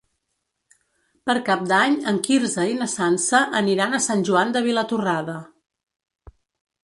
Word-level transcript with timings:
Per 1.29 1.35
Cap 1.49 1.65
d'Any 1.71 1.97
en 2.11 2.17
Quirze 2.27 2.65
i 2.71 2.79
na 2.79 2.87
Sança 2.95 3.41
aniran 3.59 3.93
a 3.97 4.01
Sant 4.07 4.23
Joan 4.31 4.53
de 4.55 4.63
Vilatorrada. 4.69 5.37